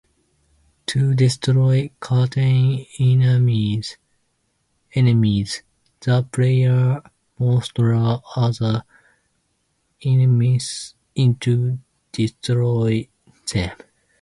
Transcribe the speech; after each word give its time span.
To 0.87 1.13
destroy 1.13 1.91
certain 2.03 2.87
enemies, 2.97 3.93
the 4.95 6.27
player 6.31 7.03
must 7.37 7.77
lure 7.77 8.19
other 8.35 8.83
enemies 10.03 10.95
into 11.13 11.77
destroying 12.11 13.09
them. 13.53 13.77